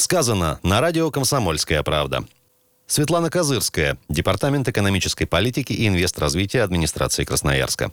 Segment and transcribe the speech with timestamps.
[0.00, 2.24] Сказано на радио «Комсомольская правда».
[2.86, 7.92] Светлана Козырская, Департамент экономической политики и инвестразвития администрации Красноярска.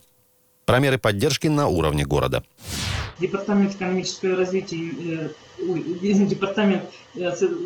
[0.63, 2.45] Про меры поддержки на уровне города.
[3.19, 6.83] Департамент экономического развития, э, Департамент
[7.15, 7.19] э,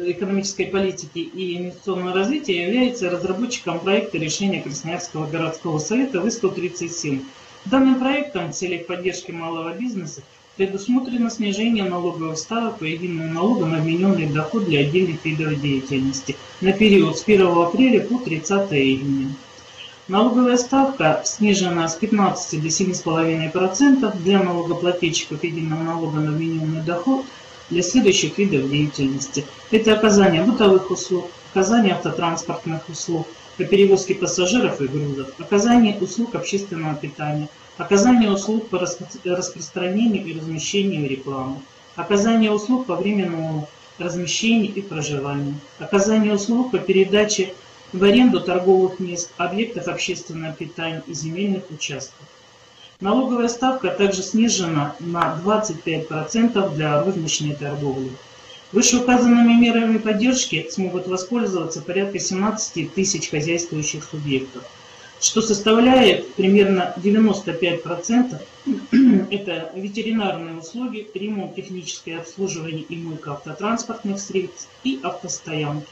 [0.07, 7.23] экономической политики и инвестиционного развития является разработчиком проекта решения Красноярского городского совета ВИС-137.
[7.65, 10.23] Данным проектом в целях поддержки малого бизнеса
[10.57, 16.73] предусмотрено снижение налоговых ставок по единому налогу на вмененный доход для отдельных видов деятельности на
[16.73, 19.35] период с 1 апреля по 30 июня.
[20.07, 27.25] Налоговая ставка снижена с 15 до 7,5% для налогоплательщиков единого налога на вмененный доход
[27.71, 29.45] для следующих видов деятельности.
[29.71, 36.95] Это оказание бытовых услуг, оказание автотранспортных услуг по перевозке пассажиров и грузов, оказание услуг общественного
[36.95, 41.61] питания, оказание услуг по распространению и размещению рекламы,
[41.95, 43.67] оказание услуг по временному
[43.97, 47.53] размещению и проживанию, оказание услуг по передаче
[47.93, 52.27] в аренду торговых мест, объектов общественного питания и земельных участков.
[53.01, 58.11] Налоговая ставка также снижена на 25% для розничной торговли.
[58.71, 64.63] Вышеуказанными мерами поддержки смогут воспользоваться порядка 17 тысяч хозяйствующих субъектов,
[65.19, 68.39] что составляет примерно 95%.
[69.31, 75.87] Это ветеринарные услуги, ремонт, техническое обслуживание и мойка автотранспортных средств и автостоянки.